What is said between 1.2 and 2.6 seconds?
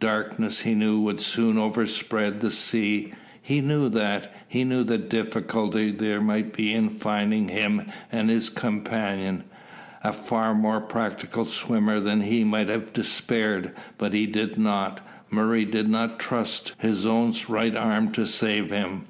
soon overspread the